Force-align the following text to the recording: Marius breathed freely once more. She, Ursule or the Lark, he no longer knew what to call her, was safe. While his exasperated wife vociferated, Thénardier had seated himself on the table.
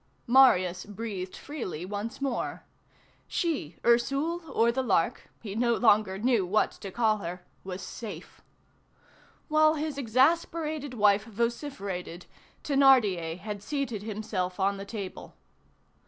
Marius 0.25 0.83
breathed 0.87 1.37
freely 1.37 1.85
once 1.85 2.19
more. 2.23 2.63
She, 3.27 3.75
Ursule 3.85 4.41
or 4.51 4.71
the 4.71 4.81
Lark, 4.81 5.29
he 5.43 5.53
no 5.53 5.75
longer 5.75 6.17
knew 6.17 6.43
what 6.43 6.71
to 6.71 6.89
call 6.89 7.17
her, 7.19 7.45
was 7.63 7.83
safe. 7.83 8.41
While 9.47 9.75
his 9.75 9.99
exasperated 9.99 10.95
wife 10.95 11.25
vociferated, 11.25 12.25
Thénardier 12.63 13.37
had 13.37 13.61
seated 13.61 14.01
himself 14.01 14.59
on 14.59 14.77
the 14.77 14.85
table. 14.85 15.35